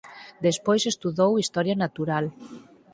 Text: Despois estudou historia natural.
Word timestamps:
Despois 0.47 0.83
estudou 0.91 1.31
historia 1.41 1.75
natural. 1.83 2.25